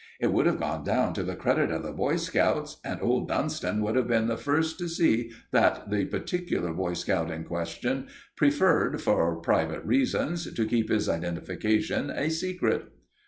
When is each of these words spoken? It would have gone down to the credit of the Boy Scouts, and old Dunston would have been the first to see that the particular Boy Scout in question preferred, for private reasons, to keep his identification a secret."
It 0.19 0.33
would 0.33 0.47
have 0.47 0.59
gone 0.59 0.83
down 0.83 1.13
to 1.13 1.21
the 1.21 1.35
credit 1.35 1.69
of 1.69 1.83
the 1.83 1.91
Boy 1.91 2.15
Scouts, 2.15 2.77
and 2.83 2.99
old 3.03 3.27
Dunston 3.27 3.81
would 3.83 3.95
have 3.95 4.07
been 4.07 4.25
the 4.25 4.35
first 4.35 4.79
to 4.79 4.89
see 4.89 5.29
that 5.51 5.91
the 5.91 6.05
particular 6.05 6.73
Boy 6.73 6.93
Scout 6.93 7.29
in 7.29 7.43
question 7.43 8.07
preferred, 8.35 8.99
for 8.99 9.35
private 9.39 9.85
reasons, 9.85 10.51
to 10.51 10.65
keep 10.65 10.89
his 10.89 11.07
identification 11.07 12.09
a 12.09 12.31
secret." 12.31 12.87